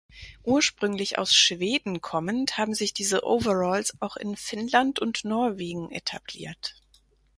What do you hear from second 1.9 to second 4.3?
kommend, haben sich diese Overalls auch